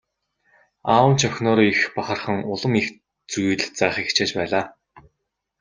Аав 0.93 1.07
нь 1.09 1.17
ч 1.19 1.21
охиноороо 1.29 1.67
их 1.73 1.79
бахархан 1.95 2.39
улам 2.53 2.73
их 2.79 2.87
зүйл 3.31 3.61
заахыг 3.77 4.05
хичээж 4.07 4.31
байлаа. 4.37 4.65